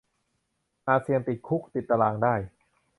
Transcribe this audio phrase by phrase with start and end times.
[0.87, 2.35] อาจเสี่ยงติดคุกติดตะรางได้